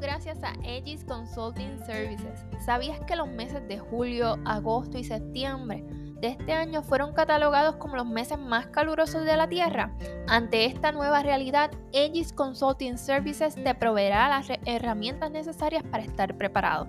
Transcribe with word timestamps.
gracias 0.00 0.42
a 0.42 0.52
Aegis 0.64 1.04
Consulting 1.04 1.78
Services. 1.84 2.44
¿Sabías 2.64 2.98
que 3.06 3.16
los 3.16 3.28
meses 3.28 3.66
de 3.68 3.78
julio, 3.78 4.38
agosto 4.44 4.98
y 4.98 5.04
septiembre 5.04 5.84
de 6.20 6.28
este 6.28 6.52
año 6.52 6.82
fueron 6.82 7.12
catalogados 7.12 7.76
como 7.76 7.96
los 7.96 8.06
meses 8.06 8.38
más 8.38 8.66
calurosos 8.68 9.24
de 9.24 9.36
la 9.36 9.48
Tierra? 9.48 9.94
Ante 10.26 10.64
esta 10.64 10.92
nueva 10.92 11.22
realidad, 11.22 11.70
Aegis 11.92 12.32
Consulting 12.32 12.98
Services 12.98 13.54
te 13.54 13.74
proveerá 13.74 14.28
las 14.28 14.48
herramientas 14.64 15.30
necesarias 15.30 15.84
para 15.84 16.02
estar 16.02 16.36
preparado. 16.36 16.88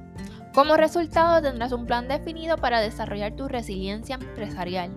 Como 0.54 0.78
resultado 0.78 1.42
tendrás 1.42 1.74
un 1.74 1.86
plan 1.86 2.08
definido 2.08 2.58
para 2.58 2.80
desarrollar 2.80 3.36
tu 3.36 3.48
resiliencia 3.48 4.16
empresarial 4.16 4.92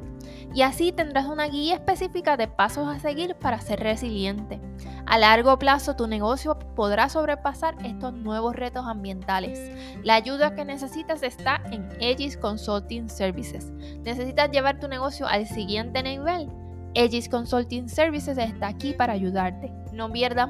y 0.55 0.63
así 0.63 0.93
tendrás 0.93 1.27
una 1.27 1.47
guía 1.47 1.75
específica 1.75 2.37
de 2.37 2.49
pasos 2.49 2.89
a 2.89 2.99
seguir 2.99 3.35
para 3.35 3.61
ser 3.61 3.81
resiliente. 3.81 4.61
A 5.07 5.19
largo 5.19 5.59
plazo 5.59 5.97
tu 5.97 6.07
negocio 6.07 6.59
podrá 6.75 7.09
sobrepasar 7.09 7.77
estos 7.85 8.13
nuevos 8.13 8.55
retos 8.55 8.87
ambientales. 8.87 9.71
La 10.05 10.15
ayuda 10.15 10.55
que 10.55 10.65
necesitas 10.65 11.23
está 11.23 11.63
en 11.71 11.89
Aegis 12.01 12.37
Consulting 12.37 13.09
Services. 13.09 13.71
¿Necesitas 14.05 14.51
llevar 14.51 14.81
tu 14.81 14.89
negocio 14.89 15.27
al 15.27 15.47
siguiente 15.47 16.03
nivel? 16.03 16.49
Aegis 16.95 17.29
Consulting 17.29 17.89
Services 17.89 18.39
está 18.39 18.69
aquí 18.69 18.93
para 18.93 19.13
ayudarte. 19.13 19.73
No 19.93 20.11
pierdas 20.11 20.49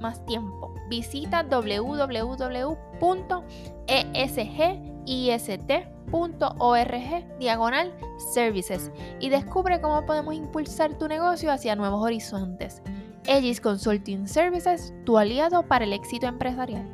más 0.00 0.24
tiempo. 0.26 0.74
Visita 0.88 1.44
www.esgist.org 5.06 7.38
diagonal 7.38 7.92
services 8.32 8.90
y 9.20 9.28
descubre 9.28 9.80
cómo 9.80 10.04
podemos 10.06 10.34
impulsar 10.34 10.98
tu 10.98 11.08
negocio 11.08 11.52
hacia 11.52 11.76
nuevos 11.76 12.02
horizontes. 12.02 12.82
Aegis 13.26 13.60
Consulting 13.60 14.28
Services, 14.28 14.92
tu 15.04 15.16
aliado 15.16 15.66
para 15.66 15.84
el 15.84 15.92
éxito 15.92 16.26
empresarial. 16.26 16.86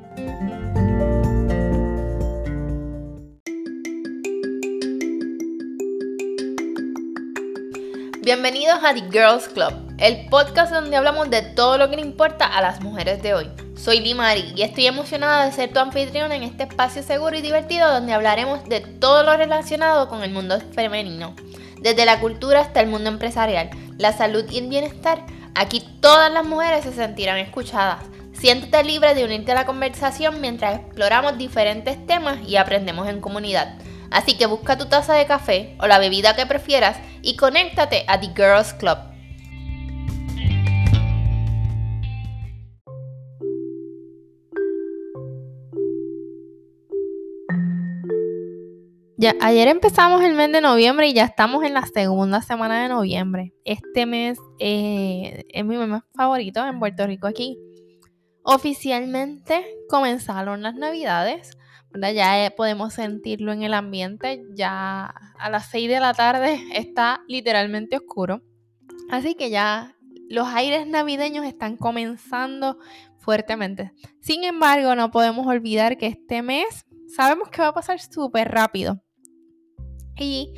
Bienvenidos 8.22 8.78
a 8.84 8.94
The 8.94 9.02
Girls 9.10 9.48
Club, 9.48 9.72
el 10.00 10.26
podcast 10.26 10.72
donde 10.72 10.96
hablamos 10.96 11.30
de 11.30 11.42
todo 11.42 11.78
lo 11.78 11.88
que 11.88 11.96
le 11.96 12.02
importa 12.02 12.46
a 12.46 12.60
las 12.60 12.80
mujeres 12.80 13.22
de 13.22 13.34
hoy. 13.34 13.50
Soy 13.76 14.00
Limari 14.00 14.52
y 14.56 14.62
estoy 14.62 14.86
emocionada 14.86 15.44
de 15.44 15.52
ser 15.52 15.72
tu 15.72 15.78
anfitrión 15.78 16.32
en 16.32 16.42
este 16.42 16.64
espacio 16.64 17.02
seguro 17.02 17.36
y 17.36 17.42
divertido 17.42 17.92
donde 17.92 18.12
hablaremos 18.12 18.64
de 18.64 18.80
todo 18.80 19.22
lo 19.22 19.36
relacionado 19.36 20.08
con 20.08 20.22
el 20.22 20.30
mundo 20.30 20.58
femenino, 20.72 21.36
desde 21.80 22.04
la 22.04 22.18
cultura 22.20 22.60
hasta 22.60 22.80
el 22.80 22.88
mundo 22.88 23.08
empresarial, 23.08 23.70
la 23.98 24.12
salud 24.12 24.44
y 24.50 24.58
el 24.58 24.68
bienestar 24.68 25.24
Aquí 25.54 25.82
todas 26.00 26.32
las 26.32 26.44
mujeres 26.44 26.84
se 26.84 26.92
sentirán 26.92 27.38
escuchadas. 27.38 28.04
Siéntete 28.32 28.82
libre 28.84 29.14
de 29.14 29.24
unirte 29.24 29.52
a 29.52 29.56
la 29.56 29.66
conversación 29.66 30.40
mientras 30.40 30.78
exploramos 30.78 31.36
diferentes 31.36 32.06
temas 32.06 32.38
y 32.46 32.56
aprendemos 32.56 33.08
en 33.08 33.20
comunidad. 33.20 33.74
Así 34.10 34.36
que 34.36 34.46
busca 34.46 34.78
tu 34.78 34.86
taza 34.86 35.14
de 35.14 35.26
café 35.26 35.76
o 35.78 35.86
la 35.86 35.98
bebida 35.98 36.34
que 36.34 36.46
prefieras 36.46 36.96
y 37.22 37.36
conéctate 37.36 38.04
a 38.08 38.18
The 38.18 38.30
Girls 38.34 38.72
Club. 38.72 39.09
Ya, 49.20 49.34
ayer 49.42 49.68
empezamos 49.68 50.24
el 50.24 50.32
mes 50.32 50.50
de 50.50 50.62
noviembre 50.62 51.06
y 51.06 51.12
ya 51.12 51.24
estamos 51.24 51.62
en 51.62 51.74
la 51.74 51.84
segunda 51.84 52.40
semana 52.40 52.82
de 52.82 52.88
noviembre. 52.88 53.52
Este 53.66 54.06
mes 54.06 54.38
eh, 54.58 55.44
es 55.50 55.62
mi 55.62 55.76
mes 55.76 56.00
favorito 56.14 56.66
en 56.66 56.78
Puerto 56.78 57.06
Rico 57.06 57.26
aquí. 57.26 57.58
Oficialmente 58.44 59.62
comenzaron 59.90 60.62
las 60.62 60.74
navidades, 60.74 61.50
Ya 62.14 62.46
eh, 62.46 62.50
podemos 62.50 62.94
sentirlo 62.94 63.52
en 63.52 63.62
el 63.62 63.74
ambiente, 63.74 64.42
ya 64.54 65.12
a 65.38 65.50
las 65.50 65.68
6 65.68 65.90
de 65.90 66.00
la 66.00 66.14
tarde 66.14 66.58
está 66.72 67.20
literalmente 67.28 67.98
oscuro. 67.98 68.40
Así 69.10 69.34
que 69.34 69.50
ya 69.50 69.96
los 70.30 70.48
aires 70.48 70.86
navideños 70.86 71.44
están 71.44 71.76
comenzando 71.76 72.78
fuertemente. 73.18 73.92
Sin 74.22 74.44
embargo, 74.44 74.94
no 74.94 75.10
podemos 75.10 75.46
olvidar 75.46 75.98
que 75.98 76.06
este 76.06 76.40
mes 76.40 76.86
sabemos 77.14 77.50
que 77.50 77.60
va 77.60 77.68
a 77.68 77.74
pasar 77.74 78.00
súper 78.00 78.50
rápido. 78.50 79.02
Y 80.18 80.54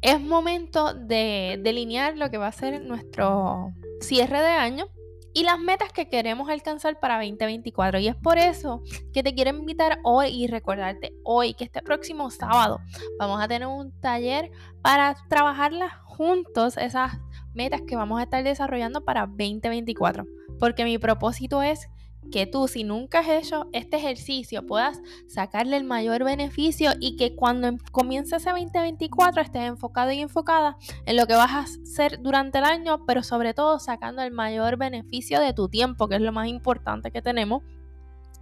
es 0.00 0.20
momento 0.20 0.94
de 0.94 1.58
delinear 1.62 2.16
lo 2.16 2.30
que 2.30 2.38
va 2.38 2.48
a 2.48 2.52
ser 2.52 2.82
nuestro 2.82 3.72
cierre 4.00 4.40
de 4.40 4.50
año 4.50 4.86
y 5.34 5.44
las 5.44 5.58
metas 5.58 5.92
que 5.92 6.08
queremos 6.08 6.48
alcanzar 6.48 6.98
para 6.98 7.16
2024. 7.18 8.00
Y 8.00 8.08
es 8.08 8.16
por 8.16 8.38
eso 8.38 8.82
que 9.12 9.22
te 9.22 9.34
quiero 9.34 9.50
invitar 9.50 9.98
hoy 10.02 10.28
y 10.28 10.46
recordarte 10.46 11.12
hoy 11.24 11.54
que 11.54 11.64
este 11.64 11.82
próximo 11.82 12.30
sábado 12.30 12.80
vamos 13.18 13.40
a 13.40 13.48
tener 13.48 13.68
un 13.68 13.92
taller 14.00 14.50
para 14.82 15.16
trabajarlas 15.28 15.92
juntos, 16.04 16.76
esas 16.76 17.18
metas 17.54 17.82
que 17.86 17.96
vamos 17.96 18.20
a 18.20 18.24
estar 18.24 18.42
desarrollando 18.42 19.04
para 19.04 19.26
2024. 19.26 20.24
Porque 20.58 20.84
mi 20.84 20.98
propósito 20.98 21.62
es 21.62 21.88
que 22.30 22.46
tú, 22.46 22.68
si 22.68 22.84
nunca 22.84 23.20
has 23.20 23.28
hecho 23.28 23.68
este 23.72 23.96
ejercicio, 23.96 24.66
puedas 24.66 25.00
sacarle 25.26 25.76
el 25.76 25.84
mayor 25.84 26.24
beneficio 26.24 26.92
y 27.00 27.16
que 27.16 27.34
cuando 27.34 27.68
em, 27.68 27.78
comience 27.92 28.36
ese 28.36 28.50
2024 28.50 29.42
estés 29.42 29.62
enfocado 29.62 30.12
y 30.12 30.20
enfocada 30.20 30.76
en 31.06 31.16
lo 31.16 31.26
que 31.26 31.34
vas 31.34 31.50
a 31.52 31.60
hacer 31.60 32.22
durante 32.22 32.58
el 32.58 32.64
año, 32.64 33.04
pero 33.06 33.22
sobre 33.22 33.54
todo 33.54 33.78
sacando 33.78 34.22
el 34.22 34.32
mayor 34.32 34.76
beneficio 34.76 35.40
de 35.40 35.52
tu 35.52 35.68
tiempo, 35.68 36.08
que 36.08 36.16
es 36.16 36.20
lo 36.20 36.32
más 36.32 36.48
importante 36.48 37.10
que 37.10 37.22
tenemos, 37.22 37.62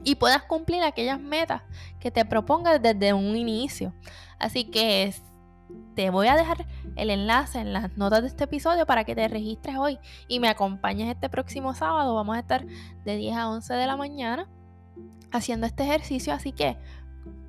y 0.05 0.17
puedas 0.17 0.43
cumplir 0.43 0.83
aquellas 0.83 1.21
metas 1.21 1.63
que 2.01 2.11
te 2.11 2.25
propongas 2.25 2.83
desde 2.83 3.13
un 3.13 3.37
inicio. 3.37 3.95
Así 4.39 4.65
que 4.65 5.15
te 5.95 6.11
voy 6.11 6.29
a 6.29 6.37
dejar 6.37 6.67
el 6.97 7.11
enlace 7.11 7.59
en 7.59 7.73
las 7.73 7.97
notas 7.97 8.23
de 8.23 8.29
este 8.29 8.45
episodio 8.45 8.87
para 8.87 9.05
que 9.05 9.15
te 9.15 9.27
registres 9.29 9.77
hoy 9.77 9.99
y 10.29 10.41
me 10.41 10.49
acompañes 10.49 11.09
este 11.09 11.29
próximo 11.29 11.75
sábado. 11.75 12.15
Vamos 12.15 12.37
a 12.37 12.41
estar 12.41 12.67
de 13.05 13.17
10 13.17 13.37
a 13.37 13.49
11 13.49 13.75
de 13.75 13.87
la 13.87 13.97
mañana 13.97 14.49
haciendo 15.33 15.67
este 15.67 15.85
ejercicio, 15.85 16.33
así 16.33 16.53
que 16.53 16.77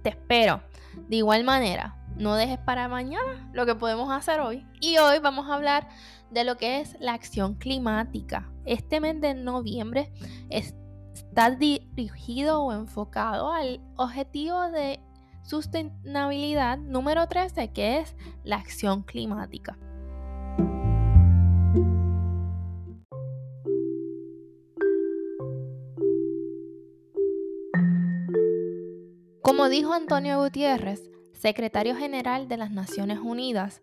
te 0.01 0.09
espero. 0.09 0.61
De 1.09 1.17
igual 1.17 1.44
manera, 1.44 1.97
no 2.16 2.35
dejes 2.35 2.57
para 2.57 2.88
mañana 2.88 3.50
lo 3.53 3.66
que 3.66 3.75
podemos 3.75 4.11
hacer 4.11 4.39
hoy. 4.39 4.66
Y 4.81 4.97
hoy 4.97 5.19
vamos 5.19 5.50
a 5.50 5.56
hablar 5.56 5.88
de 6.31 6.44
lo 6.44 6.57
que 6.57 6.79
es 6.81 6.97
la 7.00 7.13
acción 7.13 7.56
climática. 7.56 8.50
Este 8.66 9.00
mes 9.00 9.22
de 9.22 9.33
noviembre 9.33 10.11
está 10.50 11.51
dirigido 11.51 12.63
o 12.63 12.73
enfocado 12.73 13.51
al 13.51 13.81
objetivo 13.95 14.69
de 14.72 15.00
sustentabilidad 15.47 16.77
número 16.77 17.27
13, 17.27 17.71
que 17.71 17.99
es 17.99 18.15
la 18.43 18.57
acción 18.57 19.03
climática. 19.03 19.77
Como 29.41 29.69
dijo 29.69 29.93
Antonio 29.93 30.41
Gutiérrez, 30.41 31.09
secretario 31.31 31.95
general 31.95 32.49
de 32.49 32.57
las 32.57 32.71
Naciones 32.71 33.19
Unidas, 33.19 33.81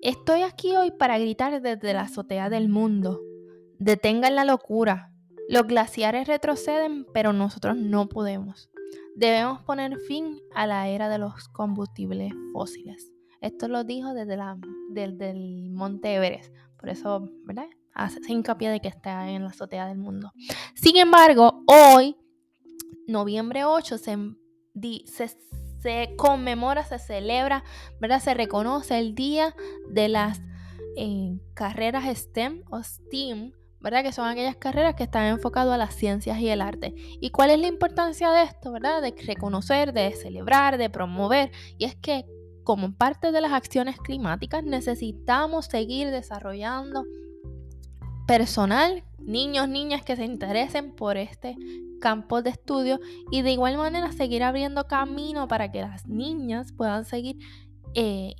estoy 0.00 0.42
aquí 0.42 0.74
hoy 0.76 0.90
para 0.90 1.18
gritar 1.18 1.60
desde 1.60 1.92
la 1.92 2.02
azotea 2.02 2.48
del 2.48 2.70
mundo. 2.70 3.20
Detengan 3.78 4.34
la 4.34 4.46
locura. 4.46 5.12
Los 5.48 5.66
glaciares 5.66 6.26
retroceden, 6.26 7.06
pero 7.12 7.34
nosotros 7.34 7.76
no 7.76 8.08
podemos. 8.08 8.70
Debemos 9.16 9.62
poner 9.62 9.98
fin 10.00 10.42
a 10.54 10.66
la 10.66 10.88
era 10.88 11.08
de 11.08 11.16
los 11.16 11.48
combustibles 11.48 12.34
fósiles. 12.52 13.10
Esto 13.40 13.66
lo 13.66 13.82
dijo 13.82 14.12
desde, 14.12 14.36
la, 14.36 14.58
el 14.94 15.70
Monte 15.70 16.16
Everest. 16.16 16.54
Por 16.78 16.90
eso, 16.90 17.26
¿verdad? 17.46 17.64
Hace 17.94 18.20
hincapié 18.28 18.68
de 18.68 18.80
que 18.80 18.88
está 18.88 19.30
en 19.30 19.42
la 19.44 19.48
azotea 19.48 19.86
del 19.86 19.96
mundo. 19.96 20.32
Sin 20.74 20.98
embargo, 20.98 21.64
hoy, 21.66 22.14
noviembre 23.06 23.64
8, 23.64 23.96
se, 23.96 24.18
se, 25.80 26.14
conmemora, 26.18 26.84
se 26.84 26.98
celebra, 26.98 27.64
¿verdad? 27.98 28.20
Se 28.20 28.34
reconoce 28.34 28.98
el 28.98 29.14
día 29.14 29.54
de 29.88 30.08
las 30.10 30.42
eh, 30.98 31.40
carreras 31.54 32.04
STEM 32.18 32.64
o 32.68 32.82
STEAM 32.82 33.52
¿verdad? 33.86 34.02
Que 34.02 34.10
son 34.10 34.26
aquellas 34.26 34.56
carreras 34.56 34.96
que 34.96 35.04
están 35.04 35.26
enfocadas 35.26 35.72
a 35.72 35.78
las 35.78 35.94
ciencias 35.94 36.40
y 36.40 36.48
el 36.48 36.60
arte. 36.60 36.92
¿Y 37.20 37.30
cuál 37.30 37.50
es 37.50 37.60
la 37.60 37.68
importancia 37.68 38.32
de 38.32 38.42
esto, 38.42 38.72
verdad? 38.72 39.00
De 39.00 39.14
reconocer, 39.24 39.92
de 39.92 40.10
celebrar, 40.10 40.76
de 40.76 40.90
promover. 40.90 41.52
Y 41.78 41.84
es 41.84 41.94
que 41.94 42.24
como 42.64 42.96
parte 42.96 43.30
de 43.30 43.40
las 43.40 43.52
acciones 43.52 43.96
climáticas 44.00 44.64
necesitamos 44.64 45.66
seguir 45.66 46.10
desarrollando 46.10 47.04
personal, 48.26 49.04
niños, 49.20 49.68
niñas 49.68 50.02
que 50.02 50.16
se 50.16 50.24
interesen 50.24 50.90
por 50.90 51.16
este 51.16 51.54
campo 52.00 52.42
de 52.42 52.50
estudio 52.50 52.98
y 53.30 53.42
de 53.42 53.52
igual 53.52 53.76
manera 53.76 54.10
seguir 54.10 54.42
abriendo 54.42 54.88
camino 54.88 55.46
para 55.46 55.70
que 55.70 55.82
las 55.82 56.08
niñas 56.08 56.72
puedan 56.72 57.04
seguir 57.04 57.36
eh, 57.94 58.34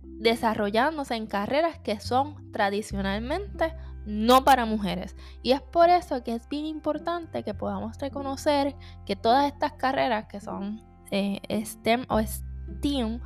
desarrollándose 0.00 1.16
en 1.16 1.26
carreras 1.26 1.78
que 1.80 2.00
son 2.00 2.50
tradicionalmente 2.50 3.74
no 4.06 4.44
para 4.44 4.64
mujeres. 4.64 5.16
Y 5.42 5.52
es 5.52 5.60
por 5.60 5.90
eso 5.90 6.22
que 6.22 6.34
es 6.34 6.48
bien 6.48 6.66
importante 6.66 7.42
que 7.42 7.54
podamos 7.54 7.98
reconocer 7.98 8.74
que 9.06 9.16
todas 9.16 9.46
estas 9.46 9.72
carreras 9.72 10.26
que 10.26 10.40
son 10.40 10.82
eh, 11.10 11.40
STEM 11.64 12.06
o 12.08 12.20
STEAM 12.20 13.20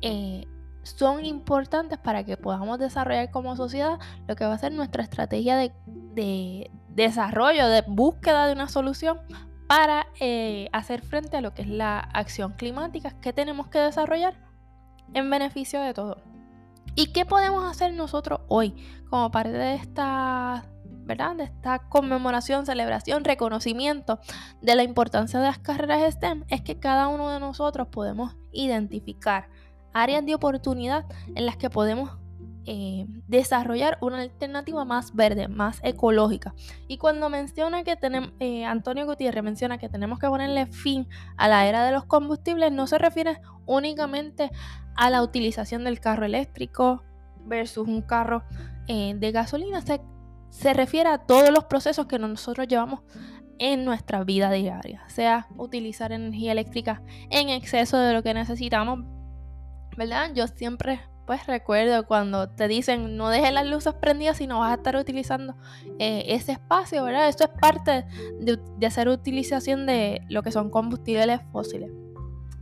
eh, 0.00 0.46
son 0.82 1.24
importantes 1.24 1.98
para 1.98 2.24
que 2.24 2.36
podamos 2.36 2.78
desarrollar 2.78 3.30
como 3.30 3.56
sociedad 3.56 3.98
lo 4.26 4.36
que 4.36 4.44
va 4.44 4.54
a 4.54 4.58
ser 4.58 4.72
nuestra 4.72 5.02
estrategia 5.02 5.56
de, 5.56 6.70
desarrollo, 6.88 7.68
de 7.68 7.82
búsqueda 7.86 8.46
de 8.46 8.52
una 8.52 8.68
solución 8.68 9.20
para 9.68 10.06
eh, 10.20 10.68
hacer 10.72 11.02
frente 11.02 11.36
a 11.36 11.40
lo 11.40 11.54
que 11.54 11.62
es 11.62 11.68
la 11.68 11.98
acción 11.98 12.52
climática 12.52 13.12
que 13.20 13.32
tenemos 13.32 13.68
que 13.68 13.78
desarrollar 13.78 14.34
en 15.14 15.30
beneficio 15.30 15.80
de 15.80 15.94
todos. 15.94 16.31
¿Y 16.94 17.06
qué 17.06 17.24
podemos 17.24 17.64
hacer 17.70 17.94
nosotros 17.94 18.40
hoy 18.48 18.74
como 19.08 19.30
parte 19.30 19.52
de 19.52 19.74
esta, 19.74 20.66
¿verdad? 20.84 21.36
De 21.36 21.44
esta 21.44 21.78
conmemoración, 21.88 22.66
celebración, 22.66 23.24
reconocimiento 23.24 24.20
de 24.60 24.74
la 24.74 24.82
importancia 24.82 25.40
de 25.40 25.46
las 25.46 25.58
carreras 25.58 26.14
STEM? 26.14 26.44
Es 26.48 26.60
que 26.60 26.78
cada 26.78 27.08
uno 27.08 27.30
de 27.30 27.40
nosotros 27.40 27.88
podemos 27.88 28.36
identificar 28.52 29.48
áreas 29.94 30.24
de 30.26 30.34
oportunidad 30.34 31.06
en 31.34 31.46
las 31.46 31.56
que 31.56 31.70
podemos 31.70 32.10
eh, 32.64 33.06
desarrollar 33.26 33.98
una 34.00 34.20
alternativa 34.20 34.84
más 34.84 35.14
verde, 35.14 35.48
más 35.48 35.80
ecológica. 35.82 36.54
Y 36.88 36.98
cuando 36.98 37.28
menciona 37.28 37.82
que 37.82 37.96
tenemos, 37.96 38.32
eh, 38.38 38.64
Antonio 38.64 39.04
Gutiérrez 39.04 39.42
menciona 39.42 39.78
que 39.78 39.88
tenemos 39.88 40.18
que 40.18 40.28
ponerle 40.28 40.66
fin 40.66 41.08
a 41.36 41.48
la 41.48 41.66
era 41.66 41.84
de 41.84 41.92
los 41.92 42.04
combustibles, 42.04 42.70
no 42.70 42.86
se 42.86 42.98
refiere 42.98 43.40
únicamente 43.66 44.50
a 44.94 45.10
la 45.10 45.22
utilización 45.22 45.84
del 45.84 46.00
carro 46.00 46.24
eléctrico 46.24 47.02
versus 47.44 47.88
un 47.88 48.02
carro 48.02 48.44
eh, 48.86 49.14
de 49.16 49.32
gasolina, 49.32 49.80
se, 49.80 50.00
se 50.50 50.72
refiere 50.72 51.08
a 51.08 51.18
todos 51.18 51.50
los 51.50 51.64
procesos 51.64 52.06
que 52.06 52.18
nosotros 52.18 52.68
llevamos 52.68 53.00
en 53.58 53.84
nuestra 53.84 54.24
vida 54.24 54.50
diaria, 54.50 55.02
sea 55.08 55.46
utilizar 55.56 56.12
energía 56.12 56.52
eléctrica 56.52 57.02
en 57.30 57.48
exceso 57.48 57.98
de 57.98 58.12
lo 58.12 58.22
que 58.22 58.34
necesitamos, 58.34 59.00
¿verdad? 59.96 60.30
Yo 60.34 60.46
siempre 60.46 61.00
pues 61.26 61.46
recuerdo 61.46 62.06
cuando 62.06 62.48
te 62.48 62.68
dicen 62.68 63.16
no 63.16 63.28
dejes 63.28 63.52
las 63.52 63.66
luces 63.66 63.94
prendidas 63.94 64.38
si 64.38 64.46
no 64.46 64.60
vas 64.60 64.72
a 64.72 64.74
estar 64.74 64.96
utilizando 64.96 65.54
eh, 65.98 66.24
ese 66.28 66.52
espacio, 66.52 67.04
¿verdad? 67.04 67.28
Esto 67.28 67.44
es 67.44 67.50
parte 67.60 68.04
de, 68.40 68.58
de, 68.78 68.86
hacer 68.86 69.08
utilización 69.08 69.86
de 69.86 70.22
lo 70.28 70.42
que 70.42 70.52
son 70.52 70.70
combustibles 70.70 71.40
fósiles. 71.52 71.90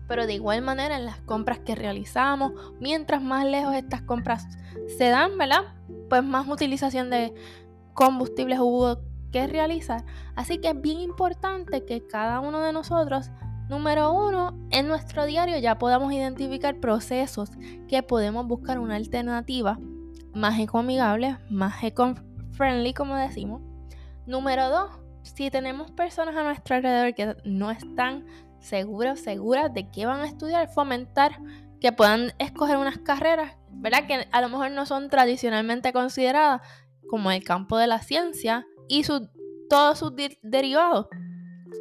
Pero 0.08 0.26
de 0.26 0.34
igual 0.34 0.62
manera 0.62 0.96
en 0.96 1.06
las 1.06 1.20
compras 1.20 1.60
que 1.60 1.74
realizamos, 1.74 2.52
mientras 2.80 3.22
más 3.22 3.46
lejos 3.46 3.74
estas 3.74 4.02
compras 4.02 4.46
se 4.98 5.08
dan, 5.08 5.38
¿verdad? 5.38 5.74
Pues 6.08 6.24
más 6.24 6.48
utilización 6.48 7.10
de 7.10 7.32
combustibles 7.94 8.58
hubo 8.58 8.98
que 9.30 9.46
realizar. 9.46 10.04
Así 10.34 10.58
que 10.58 10.70
es 10.70 10.80
bien 10.80 11.00
importante 11.00 11.84
que 11.84 12.06
cada 12.06 12.40
uno 12.40 12.60
de 12.60 12.72
nosotros 12.72 13.30
Número 13.70 14.12
uno, 14.12 14.58
en 14.72 14.88
nuestro 14.88 15.26
diario 15.26 15.56
ya 15.58 15.78
podamos 15.78 16.12
identificar 16.12 16.80
procesos 16.80 17.50
que 17.86 18.02
podemos 18.02 18.44
buscar 18.44 18.80
una 18.80 18.96
alternativa 18.96 19.78
más 20.34 20.58
ecoamigable, 20.58 21.38
más 21.50 21.80
eco-friendly, 21.84 22.92
como 22.94 23.14
decimos. 23.14 23.62
Número 24.26 24.68
dos, 24.70 24.90
si 25.22 25.52
tenemos 25.52 25.92
personas 25.92 26.34
a 26.34 26.42
nuestro 26.42 26.74
alrededor 26.74 27.14
que 27.14 27.36
no 27.44 27.70
están 27.70 28.26
seguras, 28.58 29.20
seguras 29.20 29.72
de 29.72 29.88
qué 29.88 30.04
van 30.04 30.22
a 30.22 30.26
estudiar, 30.26 30.68
fomentar 30.68 31.38
que 31.80 31.92
puedan 31.92 32.32
escoger 32.40 32.76
unas 32.76 32.98
carreras, 32.98 33.56
¿verdad? 33.70 34.08
Que 34.08 34.26
a 34.32 34.40
lo 34.40 34.48
mejor 34.48 34.72
no 34.72 34.84
son 34.84 35.10
tradicionalmente 35.10 35.92
consideradas 35.92 36.60
como 37.08 37.30
el 37.30 37.44
campo 37.44 37.78
de 37.78 37.86
la 37.86 38.00
ciencia 38.00 38.66
y 38.88 39.04
todos 39.68 39.96
sus 39.96 40.12
derivados. 40.42 41.06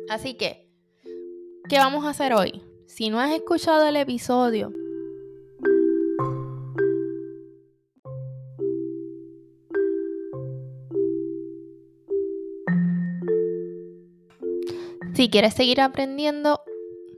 Así 0.08 0.36
que 0.36 0.69
¿Qué 1.70 1.78
vamos 1.78 2.04
a 2.04 2.10
hacer 2.10 2.34
hoy? 2.34 2.64
Si 2.88 3.12
no 3.12 3.20
has 3.20 3.32
escuchado 3.32 3.88
el 3.88 3.96
episodio, 3.96 4.74
si 15.14 15.30
quieres 15.30 15.54
seguir 15.54 15.80
aprendiendo 15.80 16.60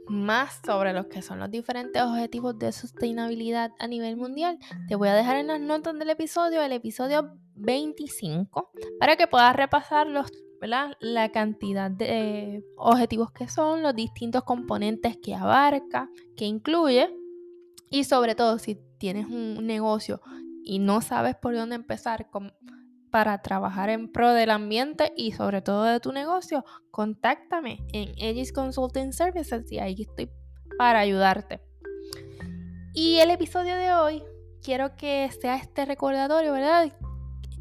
más 0.09 0.59
sobre 0.65 0.91
lo 0.91 1.07
que 1.07 1.21
son 1.21 1.39
los 1.39 1.49
diferentes 1.49 2.01
objetivos 2.01 2.59
de 2.59 2.73
sostenibilidad 2.73 3.71
a 3.79 3.87
nivel 3.87 4.17
mundial, 4.17 4.59
te 4.89 4.95
voy 4.95 5.07
a 5.07 5.13
dejar 5.13 5.37
en 5.37 5.47
las 5.47 5.61
notas 5.61 5.97
del 5.97 6.09
episodio 6.09 6.61
el 6.61 6.73
episodio 6.73 7.37
25 7.55 8.73
para 8.99 9.15
que 9.15 9.27
puedas 9.27 9.55
repasar 9.55 10.07
los 10.07 10.29
la 10.61 11.29
cantidad 11.31 11.89
de 11.89 12.63
objetivos 12.77 13.31
que 13.31 13.47
son, 13.47 13.81
los 13.81 13.95
distintos 13.95 14.43
componentes 14.43 15.17
que 15.17 15.35
abarca, 15.35 16.09
que 16.35 16.45
incluye 16.45 17.09
y 17.89 18.03
sobre 18.03 18.35
todo 18.35 18.59
si 18.59 18.79
tienes 18.97 19.27
un 19.27 19.65
negocio 19.65 20.21
y 20.63 20.79
no 20.79 21.01
sabes 21.01 21.35
por 21.35 21.55
dónde 21.55 21.75
empezar 21.75 22.29
para 23.09 23.41
trabajar 23.41 23.89
en 23.89 24.11
pro 24.11 24.33
del 24.33 24.51
ambiente 24.51 25.11
y 25.17 25.33
sobre 25.33 25.61
todo 25.61 25.83
de 25.83 25.99
tu 25.99 26.11
negocio, 26.11 26.63
contáctame 26.91 27.79
en 27.91 28.09
Aegis 28.21 28.53
Consulting 28.53 29.11
Services 29.11 29.69
y 29.71 29.79
ahí 29.79 29.95
estoy 29.99 30.29
para 30.77 30.99
ayudarte. 30.99 31.61
Y 32.93 33.17
el 33.17 33.31
episodio 33.31 33.75
de 33.75 33.93
hoy 33.93 34.23
quiero 34.61 34.95
que 34.95 35.29
sea 35.41 35.55
este 35.57 35.85
recordatorio, 35.85 36.53
¿verdad? 36.53 36.93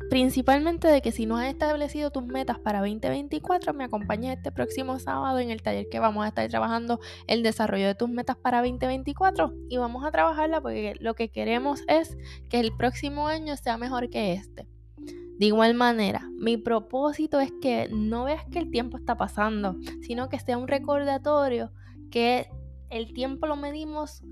Principalmente 0.09 0.89
de 0.89 1.03
que 1.03 1.13
si 1.13 1.27
no 1.27 1.37
has 1.37 1.49
establecido 1.49 2.11
tus 2.11 2.25
metas 2.25 2.59
para 2.59 2.81
2024, 2.81 3.75
me 3.75 3.85
acompañes 3.85 4.37
este 4.37 4.51
próximo 4.51 4.99
sábado 4.99 5.39
en 5.39 5.51
el 5.51 5.63
taller 5.63 5.89
que 5.89 6.01
vamos 6.01 6.25
a 6.25 6.29
estar 6.29 6.49
trabajando 6.49 7.01
el 7.27 7.43
desarrollo 7.43 7.87
de 7.87 7.95
tus 7.95 8.09
metas 8.09 8.37
para 8.37 8.59
2024 8.59 9.55
y 9.69 9.77
vamos 9.77 10.05
a 10.05 10.11
trabajarla 10.11 10.61
porque 10.61 10.95
lo 10.99 11.15
que 11.15 11.31
queremos 11.31 11.83
es 11.87 12.17
que 12.49 12.61
el 12.61 12.77
próximo 12.77 13.29
año 13.29 13.57
sea 13.57 13.77
mejor 13.77 14.11
que 14.11 14.33
este. 14.33 14.67
De 15.41 15.47
igual 15.47 15.75
manera, 15.75 16.29
mi 16.37 16.57
propósito 16.57 17.41
es 17.41 17.53
que 17.63 17.89
no 17.91 18.25
veas 18.25 18.45
que 18.47 18.59
el 18.59 18.71
tiempo 18.71 18.99
está 18.99 19.17
pasando, 19.17 19.77
sino 20.03 20.29
que 20.29 20.39
sea 20.39 20.59
un 20.59 20.69
recordatorio 20.69 21.73
que 22.11 22.51
el 22.91 23.13
tiempo 23.15 23.47
lo 23.47 23.57
medimos 23.57 24.23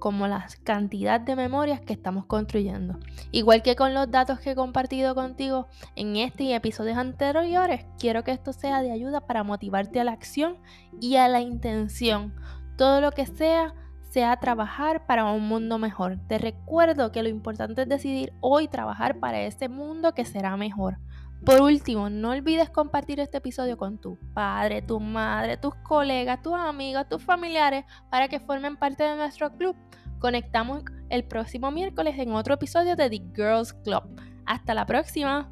como 0.00 0.26
la 0.26 0.48
cantidad 0.64 1.20
de 1.20 1.36
memorias 1.36 1.80
que 1.80 1.92
estamos 1.92 2.26
construyendo. 2.26 2.98
Igual 3.30 3.62
que 3.62 3.76
con 3.76 3.94
los 3.94 4.10
datos 4.10 4.40
que 4.40 4.50
he 4.50 4.54
compartido 4.56 5.14
contigo 5.14 5.68
en 5.94 6.16
este 6.16 6.42
y 6.44 6.52
episodios 6.52 6.98
anteriores, 6.98 7.86
quiero 7.98 8.24
que 8.24 8.32
esto 8.32 8.52
sea 8.52 8.82
de 8.82 8.90
ayuda 8.90 9.20
para 9.20 9.44
motivarte 9.44 10.00
a 10.00 10.04
la 10.04 10.12
acción 10.12 10.58
y 11.00 11.16
a 11.16 11.28
la 11.28 11.40
intención. 11.40 12.34
Todo 12.76 13.00
lo 13.00 13.12
que 13.12 13.26
sea, 13.26 13.74
sea 14.10 14.36
trabajar 14.38 15.06
para 15.06 15.26
un 15.26 15.46
mundo 15.46 15.78
mejor. 15.78 16.18
Te 16.26 16.38
recuerdo 16.38 17.12
que 17.12 17.22
lo 17.22 17.28
importante 17.28 17.82
es 17.82 17.88
decidir 17.88 18.32
hoy 18.40 18.66
trabajar 18.66 19.20
para 19.20 19.42
ese 19.42 19.68
mundo 19.68 20.14
que 20.14 20.24
será 20.24 20.56
mejor. 20.56 20.98
Por 21.44 21.62
último, 21.62 22.10
no 22.10 22.30
olvides 22.30 22.68
compartir 22.68 23.18
este 23.18 23.38
episodio 23.38 23.78
con 23.78 23.98
tu 23.98 24.18
padre, 24.34 24.82
tu 24.82 25.00
madre, 25.00 25.56
tus 25.56 25.74
colegas, 25.76 26.42
tus 26.42 26.54
amigos, 26.54 27.08
tus 27.08 27.22
familiares 27.22 27.84
para 28.10 28.28
que 28.28 28.40
formen 28.40 28.76
parte 28.76 29.04
de 29.04 29.16
nuestro 29.16 29.50
club. 29.52 29.74
Conectamos 30.18 30.84
el 31.08 31.24
próximo 31.24 31.70
miércoles 31.70 32.14
en 32.18 32.32
otro 32.32 32.54
episodio 32.54 32.94
de 32.94 33.08
The 33.08 33.22
Girls 33.34 33.72
Club. 33.72 34.02
Hasta 34.44 34.74
la 34.74 34.84
próxima. 34.84 35.50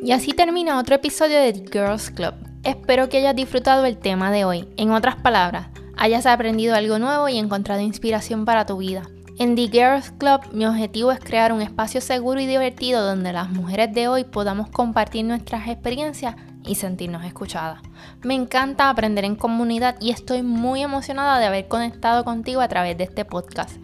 Y 0.00 0.12
así 0.12 0.32
termina 0.32 0.78
otro 0.78 0.94
episodio 0.94 1.40
de 1.40 1.52
The 1.52 1.64
Girls 1.72 2.10
Club. 2.12 2.34
Espero 2.62 3.08
que 3.08 3.18
hayas 3.18 3.34
disfrutado 3.34 3.84
el 3.86 3.98
tema 3.98 4.30
de 4.30 4.44
hoy. 4.44 4.68
En 4.76 4.92
otras 4.92 5.16
palabras, 5.16 5.68
hayas 5.98 6.26
aprendido 6.26 6.74
algo 6.74 6.98
nuevo 6.98 7.28
y 7.28 7.36
encontrado 7.36 7.80
inspiración 7.80 8.44
para 8.44 8.64
tu 8.64 8.78
vida. 8.78 9.02
En 9.38 9.54
The 9.54 9.68
Girls 9.68 10.12
Club 10.12 10.40
mi 10.52 10.64
objetivo 10.64 11.12
es 11.12 11.20
crear 11.20 11.52
un 11.52 11.60
espacio 11.60 12.00
seguro 12.00 12.40
y 12.40 12.46
divertido 12.46 13.04
donde 13.04 13.32
las 13.32 13.50
mujeres 13.50 13.92
de 13.92 14.08
hoy 14.08 14.24
podamos 14.24 14.70
compartir 14.70 15.24
nuestras 15.24 15.68
experiencias 15.68 16.36
y 16.64 16.74
sentirnos 16.76 17.24
escuchadas. 17.24 17.80
Me 18.22 18.34
encanta 18.34 18.90
aprender 18.90 19.24
en 19.24 19.36
comunidad 19.36 19.96
y 20.00 20.10
estoy 20.10 20.42
muy 20.42 20.82
emocionada 20.82 21.38
de 21.38 21.46
haber 21.46 21.68
conectado 21.68 22.24
contigo 22.24 22.60
a 22.60 22.68
través 22.68 22.96
de 22.98 23.04
este 23.04 23.24
podcast. 23.24 23.76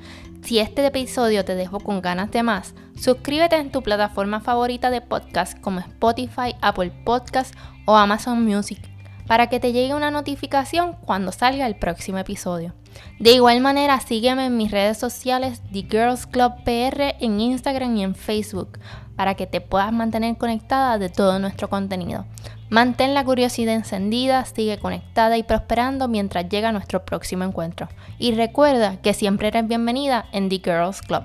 Si 0.43 0.59
este 0.59 0.85
episodio 0.85 1.45
te 1.45 1.55
dejó 1.55 1.81
con 1.81 2.03
ganas 2.03 2.31
de 2.31 2.43
más, 2.43 2.75
suscríbete 2.97 3.57
en 3.57 3.71
tu 3.71 3.83
plataforma 3.83 4.41
favorita 4.41 4.91
de 4.91 5.01
podcast 5.01 5.59
como 5.61 5.81
Spotify, 5.81 6.55
Apple 6.61 6.93
Podcast 7.05 7.55
o 7.87 7.97
Amazon 7.97 8.45
Music 8.45 8.94
para 9.27 9.49
que 9.49 9.61
te 9.61 9.73
llegue 9.73 9.95
una 9.95 10.11
notificación 10.11 10.97
cuando 11.05 11.33
salga 11.33 11.67
el 11.67 11.77
próximo 11.77 12.19
episodio. 12.19 12.75
De 13.19 13.33
igual 13.33 13.61
manera, 13.61 13.99
sígueme 14.01 14.47
en 14.47 14.57
mis 14.57 14.71
redes 14.71 14.99
sociales 14.99 15.63
The 15.73 15.87
Girls 15.91 16.27
Club 16.27 16.53
PR 16.65 17.17
en 17.21 17.41
Instagram 17.41 17.97
y 17.97 18.03
en 18.05 18.15
Facebook 18.15 18.79
para 19.17 19.35
que 19.35 19.47
te 19.47 19.61
puedas 19.61 19.93
mantener 19.93 20.37
conectada 20.37 20.99
de 20.99 21.09
todo 21.09 21.39
nuestro 21.39 21.69
contenido. 21.69 22.27
Mantén 22.71 23.15
la 23.15 23.25
curiosidad 23.25 23.75
encendida, 23.75 24.45
sigue 24.47 24.79
conectada 24.79 25.37
y 25.37 25.43
prosperando 25.43 26.09
mientras 26.09 26.49
llega 26.49 26.73
nuestro 26.73 27.05
próximo 27.05 27.45
encuentro. 27.45 27.89
Y 28.19 28.33
recuerda 28.33 29.01
que 29.01 29.15
siempre 29.15 29.49
eres 29.49 29.69
bienvenida 29.69 30.27
en 30.33 30.49
The 30.49 30.61
Girls 30.65 31.03
Club. 31.03 31.23